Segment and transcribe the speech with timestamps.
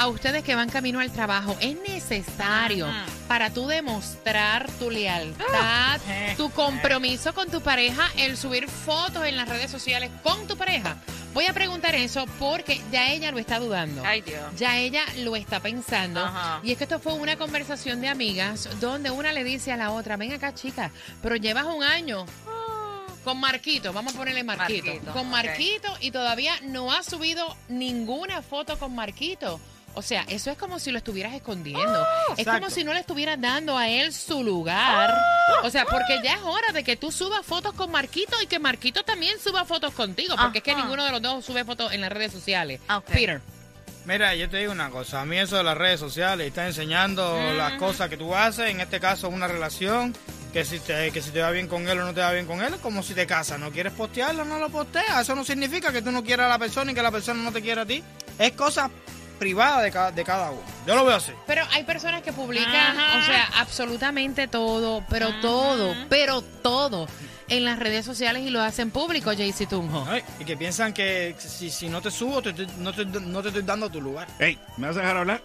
[0.00, 2.86] a ustedes que van camino al trabajo, ¿es necesario
[3.28, 6.00] para tú demostrar tu lealtad,
[6.38, 10.96] tu compromiso con tu pareja, el subir fotos en las redes sociales con tu pareja?
[11.34, 14.02] Voy a preguntar eso porque ya ella lo está dudando.
[14.02, 14.40] Ay, Dios.
[14.56, 16.24] Ya ella lo está pensando.
[16.24, 16.60] Ajá.
[16.62, 19.90] Y es que esto fue una conversación de amigas donde una le dice a la
[19.90, 20.92] otra, ven acá chica,
[21.22, 22.24] pero llevas un año
[23.22, 25.28] con Marquito, vamos a ponerle Marquito, Marquito, con.
[25.28, 29.60] Marquito y todavía no ha subido ninguna foto con Marquito.
[29.94, 32.06] O sea, eso es como si lo estuvieras escondiendo.
[32.36, 35.14] es como si no le estuvieras dando a él su lugar.
[35.62, 38.58] O sea, porque ya es hora de que tú subas fotos con Marquito y que
[38.58, 40.36] Marquito también suba fotos contigo.
[40.40, 42.80] Porque es que ninguno de los dos sube fotos en las redes sociales.
[42.88, 43.06] Ok.
[43.06, 43.40] Peter.
[44.06, 47.38] Mira, yo te digo una cosa, a mí eso de las redes sociales, está enseñando
[47.54, 50.16] las cosas que tú haces, en este caso una relación,
[50.54, 52.46] que si, te, que si te va bien con él o no te va bien
[52.46, 55.44] con él, es como si te casas, no quieres postearlo, no lo posteas, eso no
[55.44, 57.82] significa que tú no quieras a la persona y que la persona no te quiera
[57.82, 58.02] a ti,
[58.38, 58.90] es cosa
[59.40, 61.32] privada de cada, de cada uno, yo lo veo así.
[61.46, 63.18] Pero hay personas que publican, Ajá.
[63.18, 67.08] o sea, absolutamente todo, pero todo, pero todo
[67.48, 70.06] en las redes sociales y lo hacen público, Jaycee Tunjo.
[70.08, 73.48] Ay, Y que piensan que si, si no te subo, te no, te, no te
[73.48, 74.28] estoy dando tu lugar.
[74.38, 75.42] Ey, ¿me vas a dejar hablar?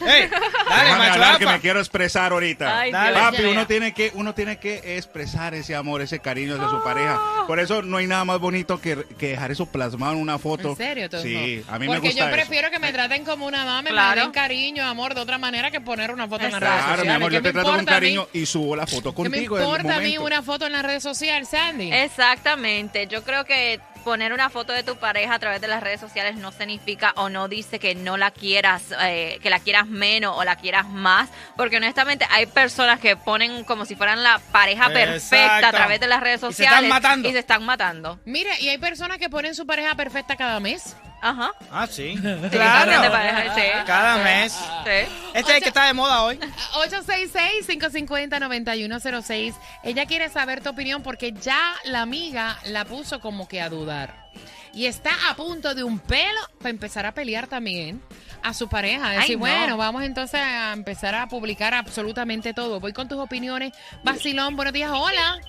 [0.00, 0.28] ¡Ey!
[0.28, 2.78] Dale, Déjame macho hablar que me quiero expresar ahorita.
[2.80, 3.18] Ay, Dale.
[3.18, 7.20] Papi, uno tiene que uno tiene que expresar ese amor, ese cariño hacia su pareja.
[7.46, 10.70] Por eso no hay nada más bonito que, que dejar eso plasmado en una foto.
[10.70, 11.24] ¿En serio, Tunjo?
[11.24, 12.32] Sí, a mí Porque me gusta yo eso.
[12.34, 14.20] prefiero que me traten como una mamá, me Claro.
[14.22, 16.66] den cariño, amor, de otra manera que poner una foto en las Exacto.
[16.74, 17.06] redes Claro, sociales.
[17.06, 19.30] mi amor, ¿Qué yo me te trato con cariño y subo la foto ¿Qué me
[19.30, 19.56] contigo.
[19.58, 21.92] en el importa a mí una foto en la red social, Sandy?
[21.92, 23.06] Exactamente.
[23.06, 26.36] Yo creo que poner una foto de tu pareja a través de las redes sociales
[26.36, 30.44] no significa o no dice que no la quieras, eh, que la quieras menos o
[30.44, 35.68] la quieras más, porque honestamente hay personas que ponen como si fueran la pareja perfecta
[35.68, 37.28] a través de las redes Y se sociales están matando.
[37.28, 38.18] y se están matando.
[38.24, 40.96] Mira, y hay personas que ponen su pareja perfecta cada mes.
[41.20, 41.52] Ajá.
[41.70, 42.16] Ah, sí.
[42.16, 43.10] Sí, Claro.
[43.10, 43.62] pareja, sí.
[43.86, 44.22] Cada Sí.
[44.24, 44.52] mes.
[44.52, 45.12] Sí.
[45.34, 46.38] Este es el que está de moda hoy.
[46.74, 49.54] 866-550-9106.
[49.82, 54.28] Ella quiere saber tu opinión porque ya la amiga la puso como que a dudar.
[54.72, 58.00] Y está a punto de un pelo para empezar a pelear también
[58.42, 59.10] a su pareja.
[59.10, 59.40] Decir, Ay, no.
[59.40, 62.78] bueno, vamos entonces a empezar a publicar absolutamente todo.
[62.78, 63.72] Voy con tus opiniones.
[64.04, 65.40] Basilón, buenos días, hola.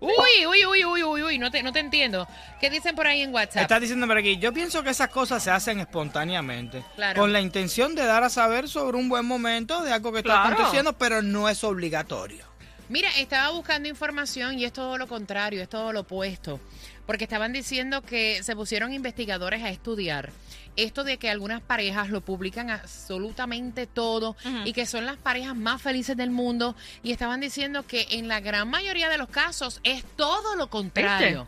[0.00, 1.02] Uy, uy, uy, uy,
[1.38, 2.26] no te, no te entiendo.
[2.60, 3.62] ¿Qué dicen por ahí en WhatsApp?
[3.62, 6.82] Estás diciendo por aquí, yo pienso que esas cosas se hacen espontáneamente.
[6.96, 7.20] Claro.
[7.20, 10.32] Con la intención de dar a saber sobre un buen momento de algo que está
[10.42, 10.54] Claro.
[10.54, 12.44] aconteciendo, pero no es obligatorio.
[12.88, 16.60] Mira, estaba buscando información y es todo lo contrario, es todo lo opuesto.
[17.04, 20.30] Porque estaban diciendo que se pusieron investigadores a estudiar
[20.76, 25.82] esto de que algunas parejas lo publican absolutamente todo y que son las parejas más
[25.82, 26.76] felices del mundo.
[27.02, 31.46] Y estaban diciendo que en la gran mayoría de los casos es todo lo contrario.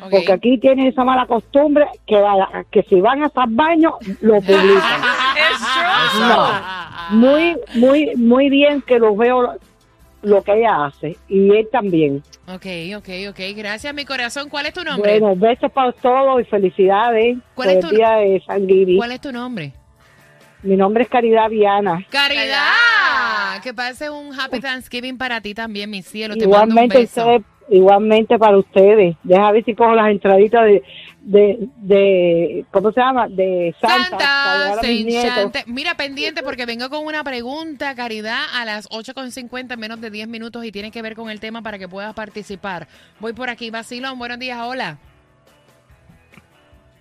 [0.09, 4.35] Porque aquí tienen esa mala costumbre que, vaya- que si van a estar baños, lo
[4.41, 5.01] publican.
[6.19, 6.49] No,
[7.11, 9.55] muy, muy, muy bien que lo veo
[10.21, 12.21] lo que ella hace y él también.
[12.47, 12.65] Ok,
[12.97, 13.39] ok, ok.
[13.55, 14.49] Gracias, mi corazón.
[14.49, 15.19] ¿Cuál es tu nombre?
[15.19, 18.97] Bueno, besos para todos y felicidades ¿Cuál por es el tu- día de San Guiri.
[18.97, 19.71] ¿Cuál es tu nombre?
[20.61, 22.05] Mi nombre es Caridad Viana.
[22.09, 23.61] Caridad.
[23.63, 26.35] Que pase un Happy Thanksgiving para ti también, mi cielo.
[26.35, 27.21] Te mando un Igualmente beso.
[27.21, 29.15] ustedes, igualmente para ustedes.
[29.23, 30.83] Deja ver si cojo las entraditas de,
[31.21, 33.27] de, de ¿cómo se llama?
[33.27, 34.05] De Santa.
[34.09, 35.63] Santa, se enchante.
[35.67, 40.27] Mira, pendiente porque vengo con una pregunta, Caridad, a las 8.50, en menos de 10
[40.27, 42.87] minutos y tiene que ver con el tema para que puedas participar.
[43.19, 44.97] Voy por aquí, Basilón, buenos días, hola.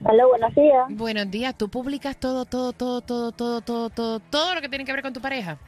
[0.05, 0.87] Hola, buenos días.
[0.91, 4.85] Buenos días, ¿tú publicas todo, todo, todo, todo, todo, todo, todo, todo lo que tiene
[4.85, 5.59] que ver con tu pareja?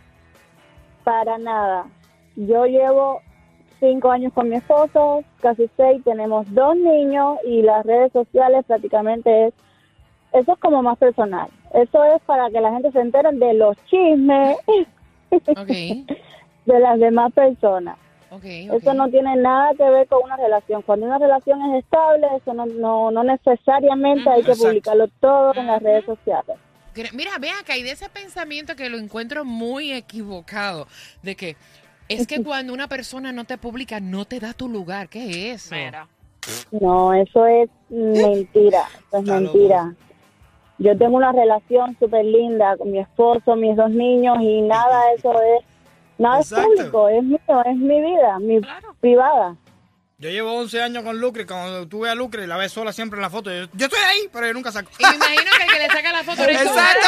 [1.03, 1.87] Para nada.
[2.37, 3.23] Yo llevo
[3.81, 9.49] cinco años con mi esposo, casi seis, tenemos dos niños y las redes sociales prácticamente
[9.49, 9.55] es,
[10.33, 11.49] eso es como más personal.
[11.75, 14.59] Eso es para que la gente se entere de los chismes
[16.67, 17.97] de las demás personas.
[18.43, 20.83] Eso no tiene nada que ver con una relación.
[20.83, 24.69] Cuando una relación es estable, eso no, no, no necesariamente hay que Exacto.
[24.69, 26.57] publicarlo todo en las redes sociales.
[27.13, 30.87] Mira, ve acá, y de ese pensamiento que lo encuentro muy equivocado,
[31.23, 31.57] de que
[32.11, 35.09] es que cuando una persona no te publica, no te da tu lugar.
[35.09, 35.75] ¿Qué es eso?
[35.75, 36.09] Mira.
[36.71, 39.95] No, eso es mentira, eso es mentira.
[40.79, 45.15] Yo tengo una relación súper linda con mi esposo, mis dos niños y nada de
[45.17, 45.65] eso es,
[46.19, 48.95] nada es público, es mío, es mi vida, mi Claro.
[49.01, 49.57] privada.
[50.21, 51.47] Yo llevo 11 años con Lucre.
[51.47, 53.51] Cuando tú ves a Lucre, la ves sola siempre en la foto.
[53.51, 54.91] Yo, yo estoy ahí, pero yo nunca saco.
[54.99, 56.51] Y me imagino que el que le saca la foto tú.
[56.51, 57.07] Exacto.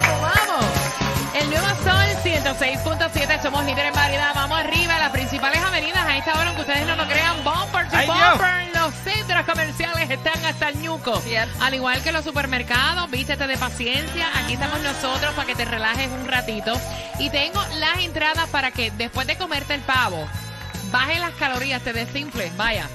[0.00, 0.64] ¡Vamos!
[1.34, 4.32] El nuevo Sol 106.7, somos líderes en variedad.
[4.34, 7.96] Vamos arriba, las principales avenidas a esta hora, aunque ustedes no lo crean, bumper to
[7.96, 8.18] Ay, Dios.
[8.32, 8.70] bumper.
[8.74, 11.20] Los centros comerciales están hasta el ñuco.
[11.20, 11.64] Cierto.
[11.64, 14.26] Al igual que los supermercados, vístete de paciencia.
[14.38, 16.72] Aquí estamos nosotros para que te relajes un ratito.
[17.18, 20.26] Y tengo las entradas para que después de comerte el pavo,
[20.90, 22.88] baje las calorías, te desinfles, vaya.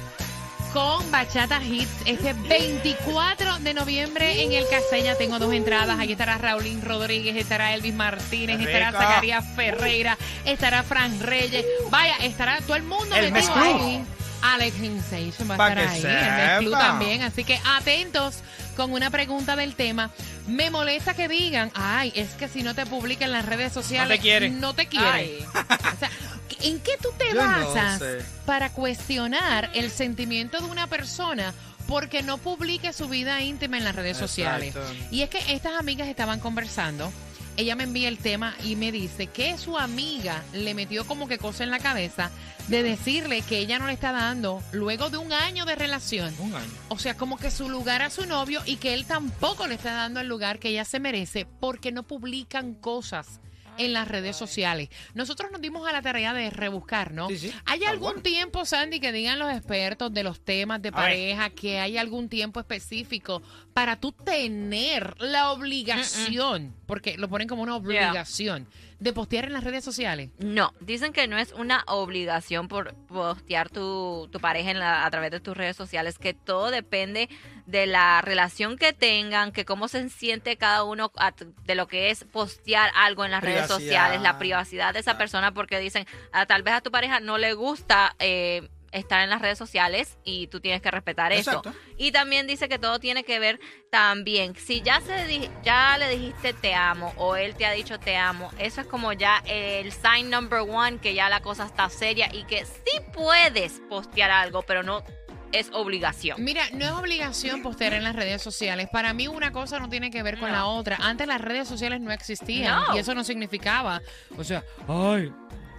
[0.73, 5.15] Con Bachata Hits este 24 de noviembre en el Caseña.
[5.15, 5.97] Tengo dos entradas.
[5.99, 8.91] Aquí estará Raulín Rodríguez, estará Elvis Martínez, estará.
[8.91, 11.65] Zacarías Ferreira, estará Fran Reyes.
[11.89, 14.03] Vaya, estará todo el mundo El metido ahí.
[14.41, 16.01] Alex Sensation va a estar ahí.
[16.03, 16.79] El mezclú sepa.
[16.87, 17.21] también.
[17.23, 18.41] Así que atentos
[18.75, 20.11] con una pregunta del tema.
[20.45, 24.19] Me molesta que digan, ay, es que si no te publican en las redes sociales,
[24.19, 24.59] quieren.
[24.59, 25.09] No te quieren.
[25.09, 25.45] Ay.
[25.53, 26.09] O sea,
[26.61, 28.17] ¿en qué tú te Yo no basas sé.
[28.45, 31.53] para cuestionar el sentimiento de una persona
[31.87, 34.75] porque no publique su vida íntima en las redes sociales?
[35.11, 37.11] Y es que estas amigas estaban conversando.
[37.57, 41.37] Ella me envía el tema y me dice que su amiga le metió como que
[41.37, 42.29] cosa en la cabeza
[42.67, 46.35] de decirle que ella no le está dando luego de un año de relación.
[46.39, 46.67] Un año.
[46.89, 49.93] O sea, como que su lugar a su novio y que él tampoco le está
[49.93, 53.39] dando el lugar que ella se merece porque no publican cosas
[53.77, 54.89] en las redes sociales.
[55.13, 57.27] Nosotros nos dimos a la tarea de rebuscar, ¿no?
[57.29, 57.53] Sí, sí.
[57.65, 58.21] ¿Hay Está algún bueno.
[58.21, 62.59] tiempo, Sandy, que digan los expertos de los temas de pareja, que hay algún tiempo
[62.59, 63.41] específico
[63.73, 68.67] para tú tener la obligación, porque lo ponen como una obligación,
[69.05, 70.31] de postear en las redes sociales?
[70.39, 75.11] No, dicen que no es una obligación por postear tu, tu pareja en la- a
[75.11, 77.29] través de tus redes sociales, que todo depende
[77.65, 81.33] de la relación que tengan, que cómo se siente cada uno a-
[81.65, 85.53] de lo que es postear algo en las redes sociales, la privacidad de esa persona,
[85.53, 89.41] porque dicen, ah, tal vez a tu pareja no le gusta eh, estar en las
[89.41, 91.69] redes sociales y tú tienes que respetar Exacto.
[91.69, 91.79] eso.
[91.97, 93.59] Y también dice que todo tiene que ver
[93.89, 98.17] también, si ya se ya le dijiste te amo o él te ha dicho te
[98.17, 102.29] amo, eso es como ya el sign number one que ya la cosa está seria
[102.33, 105.03] y que sí puedes postear algo, pero no
[105.51, 106.43] es obligación.
[106.43, 108.89] Mira, no es obligación postear en las redes sociales.
[108.91, 110.55] Para mí una cosa no tiene que ver con No.
[110.55, 110.97] la otra.
[110.99, 112.95] Antes las redes sociales no existían No.
[112.95, 114.01] y eso no significaba,
[114.37, 115.31] o sea, ay,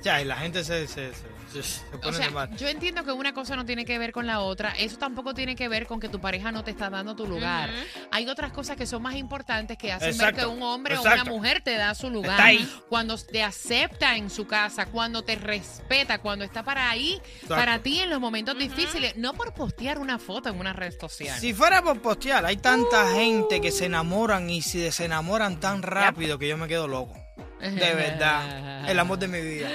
[0.03, 1.21] Sea, y la gente se, se, se,
[1.53, 2.57] se- se o pone de sea, mal.
[2.57, 4.71] yo entiendo que una cosa no tiene que ver con la otra.
[4.79, 7.71] Eso tampoco tiene que ver con que tu pareja no te está dando tu lugar.
[8.13, 11.01] Hay otras cosas que son más importantes que hacen Exacto, ver que un hombre o
[11.03, 12.33] una mujer te da su lugar.
[12.33, 12.73] Está ahí.
[12.89, 17.55] Cuando te acepta en su casa, cuando te respeta, cuando está para ahí, Exacto.
[17.57, 21.41] para ti en los momentos difíciles, no por postear una foto en una red social.
[21.41, 25.83] Si fuera por postear, hay tanta gente que se enamoran y si se enamoran tan
[25.83, 27.15] rápido que yo me quedo loco.
[27.61, 28.89] De verdad.
[28.89, 29.69] El amor de mi vida.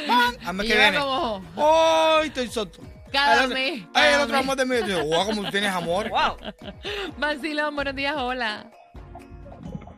[0.45, 0.99] A mes Y que lleva viene.
[1.05, 2.79] como- ¡Ay, estoy soto!
[3.11, 4.43] Cada El otro- mes, Ay, el otro mes.
[4.43, 5.03] amor de mi vida.
[5.03, 6.09] Wow, como tú tienes amor.
[6.11, 6.37] Wow.
[7.17, 8.71] Vacilón, buenos días, hola.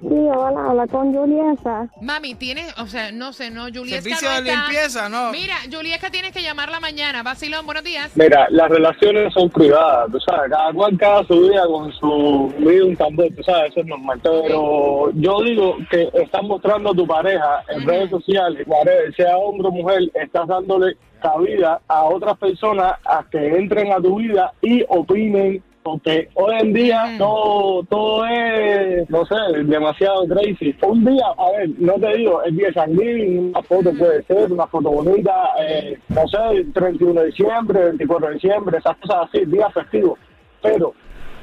[0.10, 1.88] Sí, hola, habla con Julieta.
[2.01, 4.62] Mami, tienes, o sea, no sé, no, Juliesca Servicio no de está.
[4.63, 5.31] limpieza, no.
[5.31, 7.24] Mira, Juliesca tienes que llamarla mañana.
[7.24, 8.12] Vacilón, buenos días.
[8.15, 12.86] Mira, las relaciones son privadas, tú sabes, cada cual cada su vida con su vida
[12.86, 14.19] un tambor, tú sabes, eso es normal.
[14.22, 18.67] Pero yo digo que estás mostrando a tu pareja en redes sociales,
[19.15, 24.17] sea hombre o mujer, estás dándole cabida a otras personas a que entren a tu
[24.17, 25.63] vida y opinen.
[25.83, 29.35] Porque hoy en día todo, todo es, no sé,
[29.65, 30.73] demasiado crazy.
[30.81, 34.23] Un día, a ver, no te digo, el día de San Luis, una foto puede
[34.23, 39.27] ser, una foto bonita, eh, no sé, 31 de diciembre, 24 de diciembre, esas cosas
[39.27, 40.17] así, días festivos.
[40.61, 40.93] Pero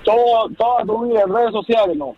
[0.05, 2.17] todo, toda tu vida en redes sociales, no.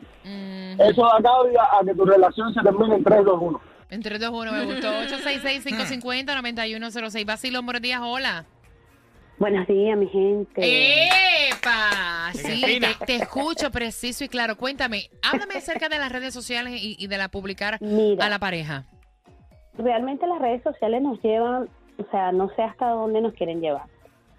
[0.79, 3.61] Eso da cabida a que tu relación se termine en 3, 2, 1.
[3.91, 4.89] En 3, 2, 1 me gustó.
[4.89, 7.27] 866-550-9106.
[7.27, 8.47] Vacilón, buenos días, hola.
[9.39, 10.61] Buenos días, mi gente.
[12.35, 14.57] Sí, te, te escucho preciso y claro.
[14.57, 18.27] Cuéntame, háblame acerca de las redes sociales y, y de la publicar Mira.
[18.27, 18.85] a la pareja.
[19.79, 23.85] Realmente las redes sociales nos llevan, o sea, no sé hasta dónde nos quieren llevar.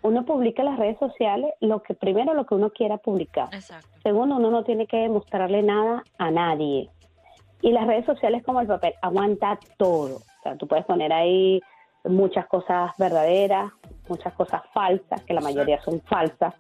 [0.02, 3.48] Uno publica en las redes sociales lo que primero lo que uno quiera publicar.
[3.54, 3.88] Exacto.
[4.04, 6.90] Segundo, uno no tiene que demostrarle nada a nadie.
[7.62, 10.18] Y las redes sociales como el papel, aguanta todo.
[10.18, 11.62] O sea, tú puedes poner ahí
[12.04, 13.72] muchas cosas verdaderas,
[14.10, 16.54] muchas cosas falsas, que la mayoría son falsas,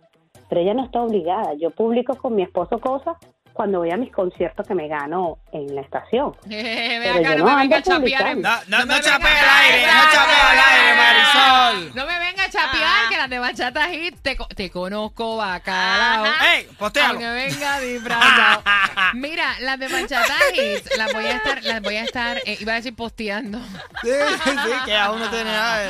[0.50, 1.54] pero ella no está obligada.
[1.60, 3.16] Yo publico con mi esposo cosas
[3.54, 6.32] cuando voy a mis conciertos que me gano en la estación.
[6.46, 8.28] Ve Pero acá, yo no no me venga a chapear.
[8.30, 8.42] en-.
[8.42, 11.96] No, no, me no venga- chapea al aire, no chapea al aire, Marisol.
[11.96, 16.26] No me venga a chapear que las de bachata hit te, co- te conozco bacalao.
[16.56, 17.10] ¡Ey, postéalo!
[17.12, 18.64] Aunque venga disfrazado.
[19.14, 22.74] Mira, las de bachata hit las voy a estar, las voy a estar, eh, iba
[22.74, 23.60] a decir posteando.
[24.02, 24.10] Sí,
[24.44, 24.52] sí,
[24.86, 25.84] que aún no tiene nada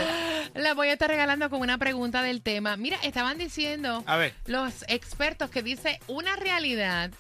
[0.54, 2.78] Las voy a estar regalando con una pregunta del tema.
[2.78, 4.34] Mira, estaban diciendo A ver.
[4.46, 7.12] los expertos que dice una realidad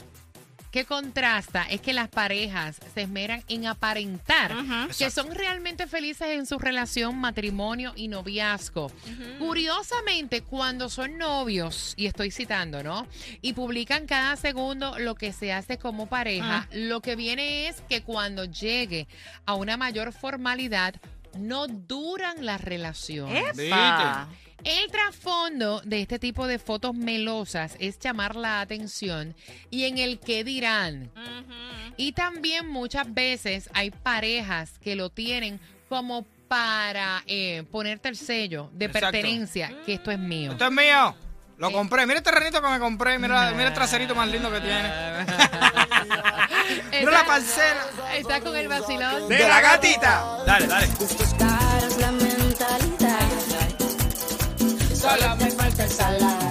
[0.71, 4.51] que contrasta es que las parejas se esmeran en aparentar
[4.97, 8.91] que son realmente felices en su relación, matrimonio y noviazgo.
[9.37, 13.05] Curiosamente, cuando son novios, y estoy citando, ¿no?
[13.41, 18.01] Y publican cada segundo lo que se hace como pareja, lo que viene es que
[18.01, 19.07] cuando llegue
[19.45, 20.95] a una mayor formalidad,
[21.37, 23.57] no duran las relaciones.
[23.57, 24.27] ¡Epa!
[24.63, 29.35] El trasfondo de este tipo de fotos melosas es llamar la atención
[29.69, 31.11] y en el que dirán.
[31.97, 35.59] Y también muchas veces hay parejas que lo tienen
[35.89, 39.11] como para eh, ponerte el sello de Exacto.
[39.11, 40.51] pertenencia, que esto es mío.
[40.53, 41.15] Esto es mío.
[41.57, 42.05] Lo compré.
[42.05, 43.19] Mira el terrenito que me compré.
[43.19, 44.89] Mira, mira el traserito más lindo que tiene.
[46.91, 47.85] Mira la parcela.
[48.15, 49.29] Está con el vacilón.
[49.29, 50.43] De la gatita.
[50.45, 50.87] Dale, dale.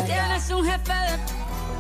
[0.06, 1.18] Tienes un jefe de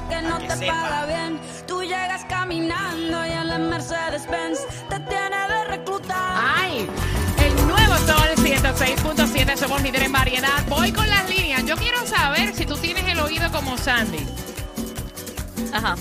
[0.08, 1.40] que no te paga bien.
[1.66, 6.34] Tú llegas caminando y en la Mercedes Benz te tiene de reclutar.
[6.56, 6.88] ¡Ay!
[7.38, 10.64] El nuevo Sol 106.7, somos líder en variedad.
[10.68, 11.64] Voy con las líneas.
[11.64, 14.26] Yo quiero saber si tú tienes el oído como Sandy.
[15.72, 15.96] Ajá.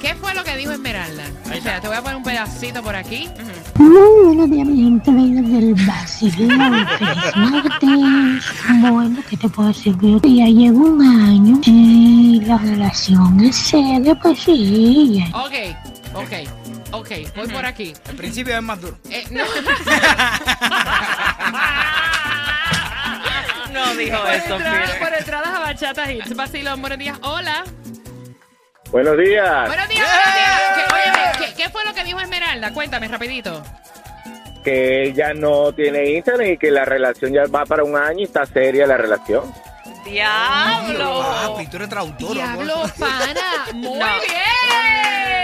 [0.00, 1.24] ¿Qué fue lo que dijo Esmeralda?
[1.44, 3.28] O sea, te voy a poner un pedacito por aquí.
[3.76, 6.86] Muy buenos días, mi gente bella del vacilón.
[6.98, 8.44] Feliz martes.
[8.80, 9.94] Bueno, ¿qué te puedo decir?
[10.00, 15.22] Ya llevo un año y la relación es seria, pues sí.
[15.34, 15.52] Ok,
[16.14, 16.32] ok,
[16.92, 17.08] ok.
[17.36, 17.92] Voy por aquí.
[18.08, 18.96] El principio es más duro.
[19.10, 19.44] Eh, no.
[23.72, 24.98] No dijo por, eso, entradas, Peter.
[24.98, 26.34] por entradas a Bachata Hits.
[26.34, 27.16] Vacilón, buenos días.
[27.22, 27.62] Hola.
[28.90, 29.66] Buenos días.
[29.68, 30.60] Buenos días, buenos días.
[30.74, 32.72] ¿Qué, óyeme, ¿qué, qué fue lo que dijo Esmeralda?
[32.72, 33.62] Cuéntame rapidito.
[34.64, 38.24] Que ella no tiene internet y que la relación ya va para un año y
[38.24, 39.52] está seria la relación.
[40.04, 41.24] ¡Diablo!
[41.54, 42.32] Papi, tú eres traductor.
[42.34, 43.40] Diablo, pana.
[43.74, 44.06] Muy No.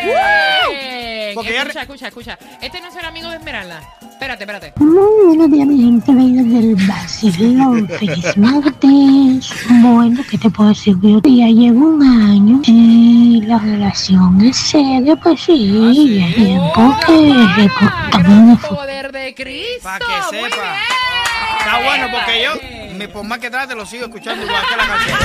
[0.02, 0.95] bien.
[1.36, 2.38] Porque ella escucha, escucha, escucha.
[2.62, 3.82] Este no será amigo de Esmeralda.
[4.00, 4.72] Espérate, espérate.
[4.76, 7.86] Muy buenos días, mi gente bella del vacilón.
[7.88, 9.50] Feliz martes.
[9.82, 10.96] Bueno, ¿qué te puedo decir?
[11.02, 16.18] Yo ya llevo un año y la relación es seria, pues sí.
[16.18, 19.82] ya es tiempo que reportamos Gran de poder de Cristo.
[19.82, 20.62] Para que Muy sepa.
[20.62, 20.74] bien.
[21.58, 25.18] Está bueno porque yo, por más que trate, lo sigo escuchando igual que la canción.